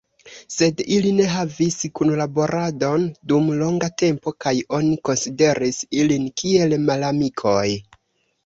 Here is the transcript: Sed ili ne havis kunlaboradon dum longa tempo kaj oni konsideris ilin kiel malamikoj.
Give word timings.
Sed 0.53 0.79
ili 0.93 1.09
ne 1.17 1.25
havis 1.33 1.75
kunlaboradon 1.99 3.05
dum 3.33 3.51
longa 3.59 3.91
tempo 4.05 4.33
kaj 4.47 4.55
oni 4.79 4.97
konsideris 5.11 5.81
ilin 6.03 6.27
kiel 6.45 6.75
malamikoj. 6.89 7.67